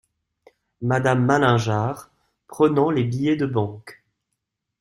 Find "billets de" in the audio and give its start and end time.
3.03-3.45